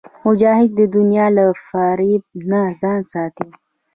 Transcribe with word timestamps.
مجاهد 0.25 0.69
د 0.79 0.81
دنیا 0.95 1.25
له 1.37 1.45
فریب 1.67 2.23
نه 2.49 2.61
ځان 2.81 3.01
ساتي. 3.11 3.49